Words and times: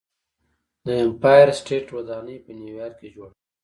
د 0.85 0.87
ایمپایر 1.01 1.47
سټیټ 1.59 1.85
ودانۍ 1.95 2.37
په 2.45 2.51
نیویارک 2.59 2.95
کې 2.99 3.07
جوړه 3.15 3.31
شوه. 3.33 3.39